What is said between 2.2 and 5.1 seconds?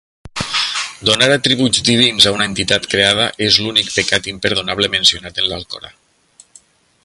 a una entitat creada és l'únic pecat imperdonable